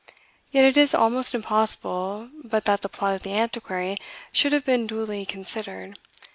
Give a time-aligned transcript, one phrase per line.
[0.49, 3.97] Yet it is almost impossible but that the plot of "The Antiquary"
[4.31, 5.95] should have been duly considered.